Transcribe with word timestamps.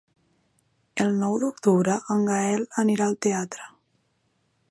El 1.05 1.11
nou 1.23 1.35
d'octubre 1.43 1.99
en 2.15 2.25
Gaël 2.31 2.65
anirà 2.85 3.09
al 3.11 3.17
teatre. 3.27 3.71